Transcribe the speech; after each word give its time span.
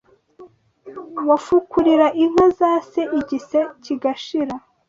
Wafukurira 1.29 2.07
inka 2.23 2.45
za 2.57 2.71
se 2.91 3.01
igise 3.19 3.59
kigashira 3.83 4.55